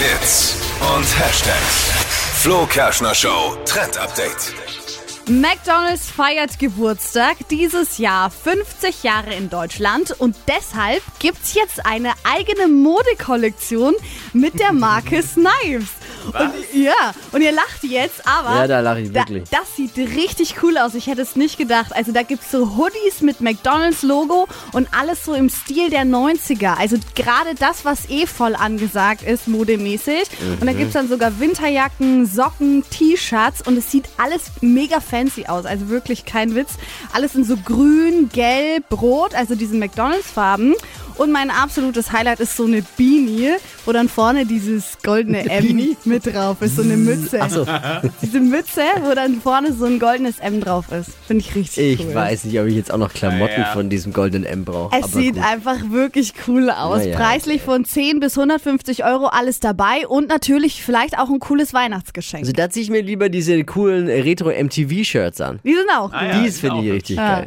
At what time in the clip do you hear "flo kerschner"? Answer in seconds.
2.40-3.14